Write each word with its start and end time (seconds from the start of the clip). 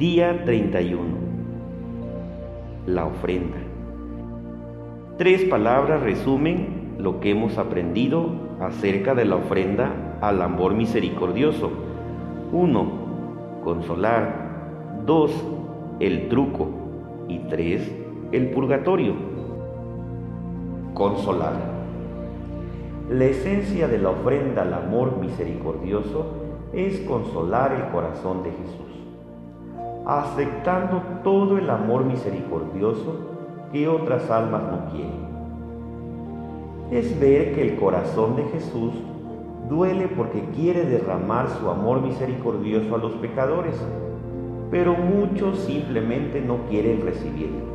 Día 0.00 0.46
31. 0.46 1.02
La 2.86 3.04
ofrenda. 3.04 3.58
Tres 5.18 5.42
palabras 5.44 6.00
resumen 6.00 6.94
lo 6.96 7.20
que 7.20 7.32
hemos 7.32 7.58
aprendido 7.58 8.30
acerca 8.60 9.14
de 9.14 9.26
la 9.26 9.36
ofrenda 9.36 10.16
al 10.22 10.40
amor 10.40 10.72
misericordioso. 10.72 11.70
1. 12.50 12.92
Consolar. 13.62 15.02
2. 15.04 15.44
El 16.00 16.30
truco. 16.30 16.70
Y 17.28 17.40
3. 17.40 17.92
El 18.32 18.52
purgatorio. 18.52 19.12
Consolar. 20.94 21.56
La 23.10 23.26
esencia 23.26 23.86
de 23.86 23.98
la 23.98 24.08
ofrenda 24.08 24.62
al 24.62 24.72
amor 24.72 25.18
misericordioso 25.20 26.24
es 26.72 27.00
consolar 27.00 27.72
el 27.72 27.92
corazón 27.92 28.42
de 28.44 28.50
Jesús, 28.52 28.89
aceptando 30.18 31.02
todo 31.22 31.56
el 31.56 31.70
amor 31.70 32.04
misericordioso 32.04 33.14
que 33.70 33.86
otras 33.86 34.28
almas 34.28 34.62
no 34.62 34.90
quieren. 34.90 35.30
Es 36.90 37.20
ver 37.20 37.54
que 37.54 37.62
el 37.62 37.76
corazón 37.78 38.34
de 38.34 38.42
Jesús 38.46 38.92
duele 39.68 40.08
porque 40.08 40.42
quiere 40.56 40.84
derramar 40.84 41.48
su 41.50 41.70
amor 41.70 42.02
misericordioso 42.02 42.96
a 42.96 42.98
los 42.98 43.12
pecadores, 43.12 43.76
pero 44.72 44.94
muchos 44.94 45.60
simplemente 45.60 46.40
no 46.40 46.56
quieren 46.68 47.02
recibirlo. 47.02 47.70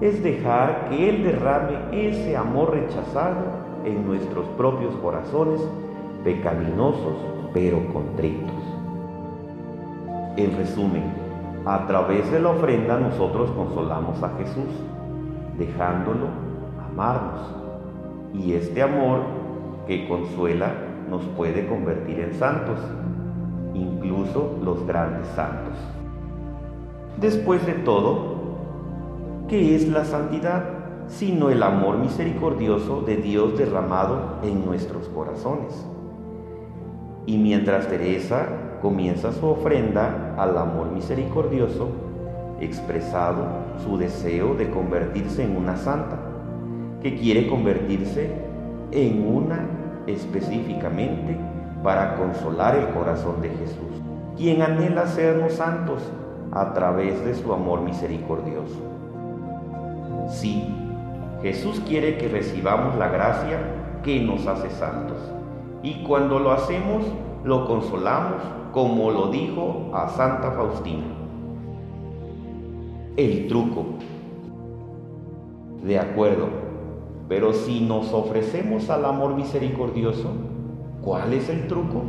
Es 0.00 0.22
dejar 0.22 0.90
que 0.90 1.08
Él 1.08 1.24
derrame 1.24 1.76
ese 1.90 2.36
amor 2.36 2.70
rechazado 2.70 3.42
en 3.84 4.06
nuestros 4.06 4.46
propios 4.56 4.94
corazones 4.96 5.60
pecaminosos 6.22 7.16
pero 7.52 7.84
contritos. 7.92 8.62
En 10.36 10.56
resumen, 10.56 11.21
a 11.64 11.86
través 11.86 12.30
de 12.30 12.40
la 12.40 12.50
ofrenda 12.50 12.98
nosotros 12.98 13.50
consolamos 13.52 14.22
a 14.22 14.30
Jesús, 14.38 14.68
dejándolo 15.58 16.26
amarnos. 16.90 17.40
Y 18.34 18.54
este 18.54 18.82
amor 18.82 19.20
que 19.86 20.08
consuela 20.08 20.72
nos 21.08 21.22
puede 21.36 21.66
convertir 21.66 22.20
en 22.20 22.34
santos, 22.34 22.78
incluso 23.74 24.58
los 24.64 24.86
grandes 24.86 25.26
santos. 25.28 25.74
Después 27.20 27.64
de 27.66 27.74
todo, 27.74 28.36
¿qué 29.48 29.76
es 29.76 29.88
la 29.88 30.04
santidad? 30.04 30.82
sino 31.08 31.50
el 31.50 31.62
amor 31.62 31.98
misericordioso 31.98 33.02
de 33.02 33.16
Dios 33.16 33.58
derramado 33.58 34.38
en 34.42 34.64
nuestros 34.64 35.08
corazones. 35.08 35.86
Y 37.26 37.36
mientras 37.38 37.88
Teresa 37.88 38.48
comienza 38.82 39.30
su 39.32 39.46
ofrenda 39.46 40.34
al 40.36 40.58
amor 40.58 40.90
misericordioso, 40.90 41.88
expresado 42.60 43.46
su 43.84 43.96
deseo 43.96 44.54
de 44.54 44.70
convertirse 44.70 45.44
en 45.44 45.56
una 45.56 45.76
santa, 45.76 46.18
que 47.00 47.16
quiere 47.16 47.46
convertirse 47.46 48.32
en 48.90 49.24
una 49.24 49.66
específicamente 50.08 51.38
para 51.84 52.16
consolar 52.16 52.74
el 52.74 52.88
corazón 52.88 53.40
de 53.40 53.50
Jesús, 53.50 54.02
quien 54.36 54.62
anhela 54.62 55.06
sernos 55.06 55.52
santos 55.52 56.02
a 56.50 56.74
través 56.74 57.24
de 57.24 57.34
su 57.34 57.52
amor 57.52 57.82
misericordioso. 57.82 58.80
Sí, 60.28 60.74
Jesús 61.40 61.80
quiere 61.86 62.18
que 62.18 62.28
recibamos 62.28 62.96
la 62.96 63.08
gracia 63.08 63.58
que 64.02 64.20
nos 64.20 64.46
hace 64.46 64.70
santos. 64.70 65.18
Y 65.82 66.02
cuando 66.04 66.38
lo 66.38 66.52
hacemos, 66.52 67.04
lo 67.44 67.66
consolamos 67.66 68.42
como 68.72 69.10
lo 69.10 69.28
dijo 69.28 69.90
a 69.92 70.08
Santa 70.08 70.50
Faustina. 70.52 71.04
El 73.16 73.46
truco. 73.46 73.84
De 75.84 75.98
acuerdo, 75.98 76.46
pero 77.28 77.52
si 77.52 77.80
nos 77.80 78.12
ofrecemos 78.12 78.88
al 78.90 79.04
amor 79.04 79.34
misericordioso, 79.34 80.30
¿cuál 81.02 81.32
es 81.32 81.48
el 81.48 81.66
truco? 81.66 82.02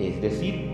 Es 0.00 0.20
decir, 0.20 0.70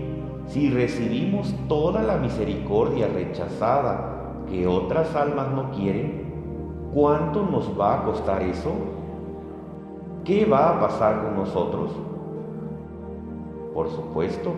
si 0.47 0.69
recibimos 0.69 1.53
toda 1.67 2.01
la 2.03 2.17
misericordia 2.17 3.07
rechazada 3.07 4.43
que 4.49 4.67
otras 4.67 5.15
almas 5.15 5.51
no 5.51 5.71
quieren, 5.71 6.23
¿Cuánto 6.93 7.43
nos 7.43 7.67
va 7.79 7.95
a 7.95 8.03
costar 8.03 8.43
eso? 8.43 8.71
¿Qué 10.23 10.45
va 10.45 10.69
a 10.69 10.79
pasar 10.79 11.23
con 11.23 11.37
nosotros? 11.37 11.89
Por 13.73 13.89
supuesto, 13.89 14.51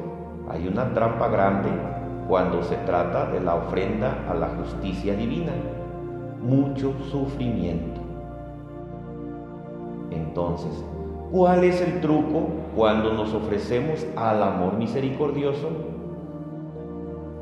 hay 0.49 0.67
una 0.67 0.93
trampa 0.93 1.27
grande 1.27 1.69
cuando 2.27 2.63
se 2.63 2.75
trata 2.77 3.31
de 3.31 3.39
la 3.39 3.55
ofrenda 3.55 4.25
a 4.29 4.33
la 4.33 4.49
justicia 4.49 5.15
divina. 5.15 5.51
Mucho 6.41 6.93
sufrimiento. 7.09 8.01
Entonces, 10.11 10.83
¿cuál 11.31 11.63
es 11.63 11.81
el 11.81 12.01
truco 12.01 12.47
cuando 12.75 13.13
nos 13.13 13.33
ofrecemos 13.33 14.05
al 14.15 14.43
amor 14.43 14.73
misericordioso? 14.77 15.69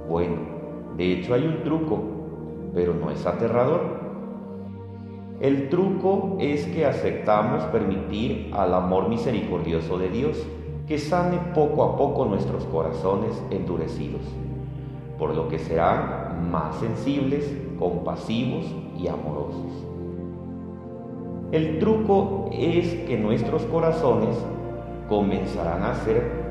Bueno, 0.10 0.36
de 0.96 1.14
hecho 1.14 1.34
hay 1.34 1.46
un 1.46 1.64
truco, 1.64 2.02
pero 2.74 2.94
no 2.94 3.12
es 3.12 3.26
aterrador. 3.26 4.04
El 5.42 5.68
truco 5.70 6.38
es 6.40 6.66
que 6.68 6.86
aceptamos 6.86 7.64
permitir 7.66 8.52
al 8.54 8.74
amor 8.74 9.10
misericordioso 9.10 9.98
de 9.98 10.10
Dios 10.10 10.46
que 10.88 10.98
sane 10.98 11.38
poco 11.56 11.84
a 11.84 11.98
poco 11.98 12.26
nuestros 12.26 12.66
corazones 12.66 13.42
endurecidos, 13.52 14.22
por 15.18 15.36
lo 15.36 15.48
que 15.48 15.60
serán 15.60 16.52
más 16.52 16.76
sensibles, 16.78 17.50
compasivos 17.80 18.66
y 18.98 19.08
amorosos. 19.08 19.72
El 21.52 21.80
truco 21.80 22.50
es 22.52 22.94
que 23.06 23.18
nuestros 23.18 23.64
corazones 23.66 24.36
comenzarán 25.08 25.84
a 25.84 25.96
ser 25.96 26.44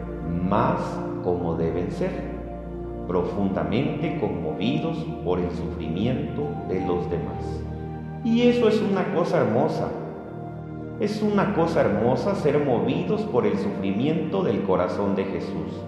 más 0.49 0.81
como 1.25 1.55
deben 1.57 1.91
ser, 1.91 2.33
profundamente 3.07 4.19
conmovidos 4.21 4.97
por 5.25 5.41
el 5.41 5.51
sufrimiento 5.51 6.49
de 6.69 6.87
los 6.87 7.11
demás. 7.11 7.63
Y 8.25 8.43
eso 8.43 8.69
es 8.69 8.81
una 8.81 9.13
cosa 9.15 9.41
hermosa. 9.41 9.89
Es 11.03 11.21
una 11.21 11.53
cosa 11.53 11.81
hermosa 11.81 12.37
ser 12.37 12.65
movidos 12.65 13.23
por 13.23 13.45
el 13.45 13.59
sufrimiento 13.59 14.45
del 14.45 14.63
corazón 14.63 15.17
de 15.17 15.25
Jesús. 15.25 15.83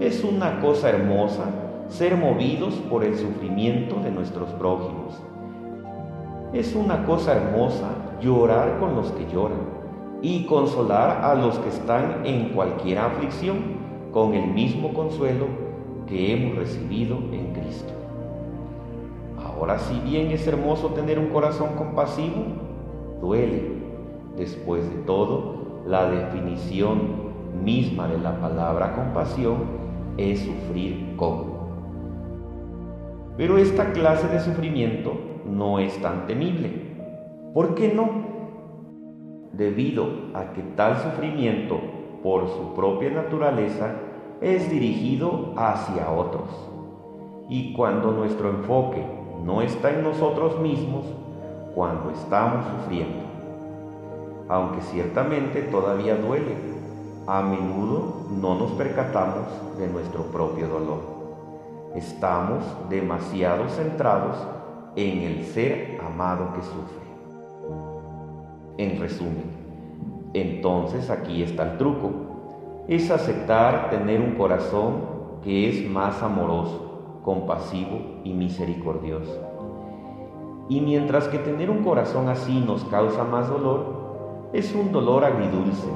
Es 0.00 0.24
una 0.24 0.62
cosa 0.62 0.88
hermosa 0.88 1.44
ser 1.88 2.16
movidos 2.16 2.72
por 2.88 3.04
el 3.04 3.18
sufrimiento 3.18 3.96
de 3.96 4.10
nuestros 4.10 4.48
prójimos. 4.52 5.20
Es 6.54 6.74
una 6.74 7.04
cosa 7.04 7.34
hermosa 7.34 7.90
llorar 8.22 8.78
con 8.80 8.96
los 8.96 9.12
que 9.12 9.30
lloran 9.30 9.60
y 10.22 10.46
consolar 10.46 11.22
a 11.22 11.34
los 11.34 11.58
que 11.58 11.68
están 11.68 12.24
en 12.24 12.48
cualquier 12.54 13.00
aflicción 13.00 13.58
con 14.10 14.32
el 14.32 14.46
mismo 14.46 14.94
consuelo 14.94 15.48
que 16.06 16.32
hemos 16.32 16.56
recibido 16.56 17.18
en 17.30 17.52
Cristo. 17.52 17.92
Ahora, 19.44 19.78
si 19.78 20.00
bien 20.00 20.30
es 20.30 20.46
hermoso 20.46 20.94
tener 20.94 21.18
un 21.18 21.26
corazón 21.26 21.74
compasivo, 21.76 22.42
duele. 23.20 23.83
Después 24.36 24.88
de 24.90 25.02
todo, 25.02 25.82
la 25.86 26.10
definición 26.10 27.32
misma 27.62 28.08
de 28.08 28.18
la 28.18 28.40
palabra 28.40 28.94
compasión 28.94 29.58
es 30.16 30.40
sufrir 30.40 31.14
con. 31.16 31.54
Pero 33.36 33.58
esta 33.58 33.92
clase 33.92 34.28
de 34.28 34.40
sufrimiento 34.40 35.12
no 35.44 35.78
es 35.78 36.00
tan 36.00 36.26
temible. 36.26 36.72
¿Por 37.52 37.74
qué 37.74 37.92
no? 37.92 38.08
Debido 39.52 40.06
a 40.34 40.52
que 40.52 40.62
tal 40.76 40.98
sufrimiento, 40.98 41.78
por 42.22 42.48
su 42.48 42.74
propia 42.74 43.10
naturaleza, 43.10 43.94
es 44.40 44.70
dirigido 44.70 45.52
hacia 45.56 46.10
otros. 46.10 46.48
Y 47.48 47.72
cuando 47.74 48.12
nuestro 48.12 48.50
enfoque 48.50 49.04
no 49.44 49.62
está 49.62 49.90
en 49.90 50.02
nosotros 50.02 50.60
mismos 50.60 51.04
cuando 51.74 52.10
estamos 52.10 52.64
sufriendo. 52.66 53.33
Aunque 54.48 54.82
ciertamente 54.82 55.62
todavía 55.62 56.16
duele, 56.16 56.54
a 57.26 57.40
menudo 57.40 58.26
no 58.30 58.54
nos 58.56 58.72
percatamos 58.72 59.46
de 59.78 59.88
nuestro 59.88 60.24
propio 60.24 60.68
dolor. 60.68 61.00
Estamos 61.94 62.62
demasiado 62.90 63.68
centrados 63.68 64.36
en 64.96 65.20
el 65.20 65.44
ser 65.46 65.98
amado 66.04 66.52
que 66.54 66.62
sufre. 66.62 67.04
En 68.76 69.00
resumen, 69.00 69.64
entonces 70.34 71.08
aquí 71.08 71.42
está 71.42 71.72
el 71.72 71.78
truco. 71.78 72.10
Es 72.88 73.10
aceptar 73.10 73.88
tener 73.88 74.20
un 74.20 74.34
corazón 74.34 75.14
que 75.42 75.70
es 75.70 75.90
más 75.90 76.22
amoroso, 76.22 77.20
compasivo 77.24 78.20
y 78.24 78.34
misericordioso. 78.34 79.40
Y 80.68 80.80
mientras 80.80 81.28
que 81.28 81.38
tener 81.38 81.70
un 81.70 81.84
corazón 81.84 82.28
así 82.28 82.60
nos 82.60 82.84
causa 82.84 83.24
más 83.24 83.48
dolor, 83.48 83.93
es 84.54 84.72
un 84.72 84.92
dolor 84.92 85.24
agridulce, 85.24 85.88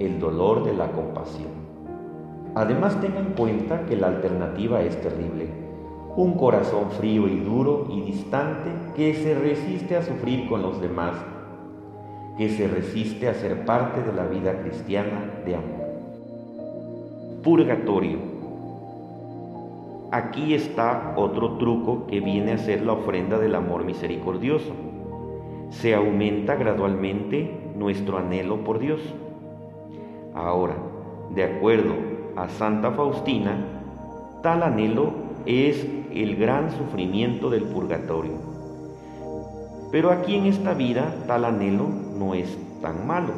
el 0.00 0.18
dolor 0.18 0.64
de 0.64 0.74
la 0.74 0.90
compasión. 0.90 1.52
Además 2.56 3.00
tenga 3.00 3.20
en 3.20 3.34
cuenta 3.34 3.86
que 3.86 3.96
la 3.96 4.08
alternativa 4.08 4.82
es 4.82 5.00
terrible, 5.00 5.46
un 6.16 6.34
corazón 6.34 6.90
frío 6.90 7.28
y 7.28 7.38
duro 7.38 7.86
y 7.88 8.00
distante 8.00 8.70
que 8.96 9.14
se 9.14 9.36
resiste 9.36 9.96
a 9.96 10.02
sufrir 10.02 10.48
con 10.48 10.60
los 10.60 10.80
demás, 10.80 11.14
que 12.36 12.48
se 12.48 12.66
resiste 12.66 13.28
a 13.28 13.34
ser 13.34 13.64
parte 13.64 14.02
de 14.02 14.12
la 14.12 14.26
vida 14.26 14.60
cristiana 14.60 15.30
de 15.46 15.54
amor. 15.54 15.84
Purgatorio. 17.44 18.18
Aquí 20.10 20.54
está 20.54 21.14
otro 21.16 21.58
truco 21.58 22.08
que 22.08 22.18
viene 22.18 22.52
a 22.52 22.58
ser 22.58 22.82
la 22.82 22.94
ofrenda 22.94 23.38
del 23.38 23.54
amor 23.54 23.84
misericordioso. 23.84 24.72
Se 25.70 25.94
aumenta 25.94 26.56
gradualmente 26.56 27.63
nuestro 27.74 28.18
anhelo 28.18 28.64
por 28.64 28.78
Dios. 28.78 29.00
Ahora, 30.34 30.76
de 31.34 31.44
acuerdo 31.44 31.94
a 32.36 32.48
Santa 32.48 32.92
Faustina, 32.92 33.56
tal 34.42 34.62
anhelo 34.62 35.12
es 35.46 35.86
el 36.12 36.36
gran 36.36 36.70
sufrimiento 36.70 37.50
del 37.50 37.64
purgatorio. 37.64 38.32
Pero 39.90 40.10
aquí 40.10 40.36
en 40.36 40.46
esta 40.46 40.74
vida 40.74 41.14
tal 41.26 41.44
anhelo 41.44 41.86
no 42.18 42.34
es 42.34 42.58
tan 42.80 43.06
malo. 43.06 43.32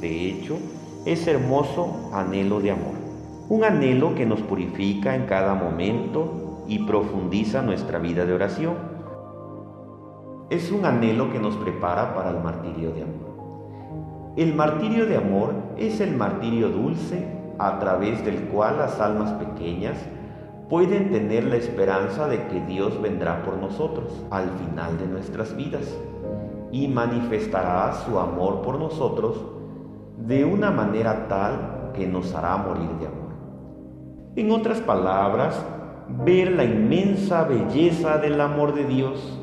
De 0.00 0.28
hecho, 0.28 0.56
es 1.04 1.26
hermoso 1.26 2.10
anhelo 2.12 2.60
de 2.60 2.70
amor. 2.70 2.94
Un 3.48 3.64
anhelo 3.64 4.14
que 4.14 4.26
nos 4.26 4.40
purifica 4.40 5.14
en 5.14 5.26
cada 5.26 5.54
momento 5.54 6.64
y 6.68 6.80
profundiza 6.80 7.62
nuestra 7.62 7.98
vida 7.98 8.26
de 8.26 8.34
oración. 8.34 8.74
Es 10.50 10.70
un 10.70 10.84
anhelo 10.84 11.32
que 11.32 11.38
nos 11.38 11.56
prepara 11.56 12.14
para 12.14 12.30
el 12.30 12.42
martirio 12.42 12.90
de 12.92 13.02
amor. 13.02 13.27
El 14.38 14.54
martirio 14.54 15.06
de 15.06 15.16
amor 15.16 15.52
es 15.76 16.00
el 16.00 16.16
martirio 16.16 16.68
dulce 16.68 17.26
a 17.58 17.80
través 17.80 18.24
del 18.24 18.42
cual 18.42 18.76
las 18.78 19.00
almas 19.00 19.32
pequeñas 19.32 19.96
pueden 20.70 21.10
tener 21.10 21.42
la 21.42 21.56
esperanza 21.56 22.28
de 22.28 22.46
que 22.46 22.60
Dios 22.60 23.02
vendrá 23.02 23.42
por 23.42 23.56
nosotros 23.56 24.24
al 24.30 24.48
final 24.50 24.96
de 24.96 25.08
nuestras 25.08 25.56
vidas 25.56 25.92
y 26.70 26.86
manifestará 26.86 27.92
su 27.94 28.16
amor 28.16 28.62
por 28.62 28.78
nosotros 28.78 29.44
de 30.18 30.44
una 30.44 30.70
manera 30.70 31.26
tal 31.26 31.90
que 31.92 32.06
nos 32.06 32.32
hará 32.32 32.58
morir 32.58 32.90
de 33.00 33.06
amor. 33.08 33.32
En 34.36 34.52
otras 34.52 34.80
palabras, 34.80 35.60
ver 36.24 36.52
la 36.52 36.62
inmensa 36.62 37.42
belleza 37.42 38.18
del 38.18 38.40
amor 38.40 38.72
de 38.72 38.84
Dios, 38.84 39.36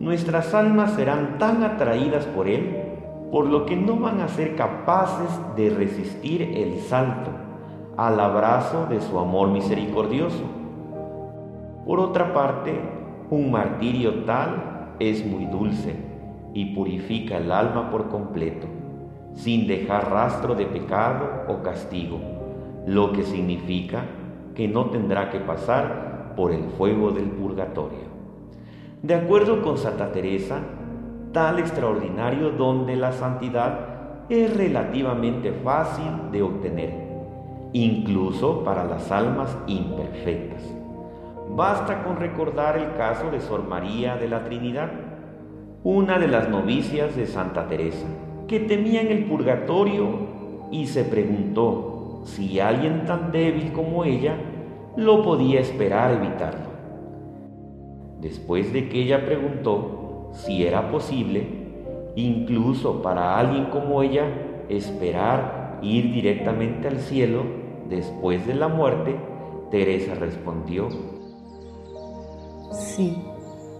nuestras 0.00 0.52
almas 0.52 0.94
serán 0.94 1.38
tan 1.38 1.62
atraídas 1.62 2.26
por 2.26 2.48
Él, 2.48 2.82
por 3.32 3.46
lo 3.46 3.66
que 3.66 3.74
no 3.74 3.96
van 3.96 4.20
a 4.20 4.28
ser 4.28 4.54
capaces 4.54 5.28
de 5.56 5.70
resistir 5.70 6.42
el 6.42 6.78
salto 6.78 7.30
al 7.96 8.20
abrazo 8.20 8.86
de 8.88 9.00
su 9.00 9.18
amor 9.18 9.48
misericordioso 9.48 10.62
por 11.84 11.98
otra 11.98 12.32
parte, 12.32 12.78
un 13.30 13.50
martirio 13.50 14.22
tal 14.24 14.94
es 15.00 15.26
muy 15.26 15.46
dulce 15.46 15.96
y 16.54 16.76
purifica 16.76 17.38
el 17.38 17.50
alma 17.50 17.90
por 17.90 18.08
completo, 18.08 18.68
sin 19.34 19.66
dejar 19.66 20.12
rastro 20.12 20.54
de 20.54 20.66
pecado 20.66 21.28
o 21.48 21.60
castigo, 21.62 22.20
lo 22.86 23.12
que 23.12 23.24
significa 23.24 24.04
que 24.54 24.68
no 24.68 24.90
tendrá 24.90 25.30
que 25.30 25.40
pasar 25.40 26.34
por 26.36 26.52
el 26.52 26.64
fuego 26.78 27.10
del 27.10 27.30
purgatorio. 27.30 28.12
De 29.02 29.16
acuerdo 29.16 29.60
con 29.62 29.76
Santa 29.76 30.12
Teresa, 30.12 30.60
tal 31.32 31.58
extraordinario 31.58 32.50
don 32.50 32.86
de 32.86 32.96
la 32.96 33.12
santidad 33.12 34.26
es 34.28 34.54
relativamente 34.56 35.52
fácil 35.52 36.30
de 36.30 36.42
obtener, 36.42 36.92
incluso 37.72 38.62
para 38.64 38.84
las 38.84 39.10
almas 39.10 39.56
imperfectas. 39.66 40.62
Basta 41.50 42.04
con 42.04 42.16
recordar 42.16 42.78
el 42.78 42.94
caso 42.96 43.30
de 43.30 43.40
Sor 43.40 43.66
María 43.66 44.16
de 44.16 44.28
la 44.28 44.44
Trinidad, 44.44 44.90
una 45.82 46.18
de 46.18 46.28
las 46.28 46.48
novicias 46.48 47.16
de 47.16 47.26
Santa 47.26 47.66
Teresa, 47.66 48.06
que 48.46 48.60
temía 48.60 49.00
en 49.00 49.08
el 49.08 49.24
purgatorio 49.24 50.06
y 50.70 50.86
se 50.86 51.04
preguntó 51.04 52.22
si 52.24 52.60
alguien 52.60 53.04
tan 53.04 53.32
débil 53.32 53.72
como 53.72 54.04
ella 54.04 54.36
lo 54.96 55.22
podía 55.22 55.60
esperar 55.60 56.12
evitarlo. 56.12 56.72
Después 58.20 58.72
de 58.72 58.88
que 58.88 59.02
ella 59.02 59.24
preguntó 59.24 60.01
si 60.32 60.66
era 60.66 60.90
posible, 60.90 61.46
incluso 62.16 63.02
para 63.02 63.38
alguien 63.38 63.66
como 63.66 64.02
ella, 64.02 64.24
esperar 64.68 65.78
ir 65.82 66.12
directamente 66.12 66.88
al 66.88 66.98
cielo 66.98 67.44
después 67.88 68.46
de 68.46 68.54
la 68.54 68.68
muerte, 68.68 69.16
Teresa 69.70 70.14
respondió, 70.14 70.88
Sí, 72.72 73.16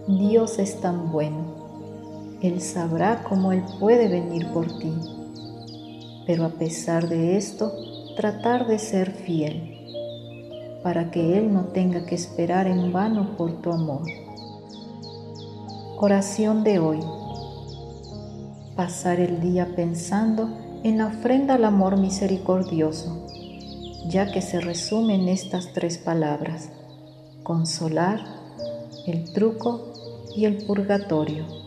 Dios 0.07 0.59
es 0.59 0.79
tan 0.81 1.11
bueno. 1.11 1.63
Él 2.41 2.61
sabrá 2.61 3.23
cómo 3.23 3.51
Él 3.51 3.63
puede 3.79 4.07
venir 4.07 4.47
por 4.53 4.67
ti. 4.79 4.93
Pero 6.27 6.45
a 6.45 6.49
pesar 6.49 7.07
de 7.07 7.37
esto, 7.37 7.71
tratar 8.15 8.67
de 8.67 8.79
ser 8.79 9.11
fiel, 9.11 9.77
para 10.83 11.09
que 11.09 11.37
Él 11.37 11.53
no 11.53 11.65
tenga 11.65 12.05
que 12.05 12.15
esperar 12.15 12.67
en 12.67 12.91
vano 12.91 13.35
por 13.37 13.61
tu 13.61 13.71
amor. 13.71 14.03
Oración 16.05 16.65
de 16.65 16.79
hoy. 16.79 16.99
Pasar 18.75 19.21
el 19.21 19.39
día 19.39 19.73
pensando 19.73 20.49
en 20.83 20.97
la 20.97 21.07
ofrenda 21.07 21.53
al 21.53 21.63
amor 21.63 21.97
misericordioso, 21.97 23.25
ya 24.09 24.29
que 24.29 24.41
se 24.41 24.59
resume 24.59 25.15
en 25.15 25.29
estas 25.29 25.71
tres 25.71 25.97
palabras, 25.97 26.71
consolar, 27.43 28.19
el 29.07 29.31
truco 29.31 29.93
y 30.35 30.43
el 30.43 30.65
purgatorio. 30.65 31.62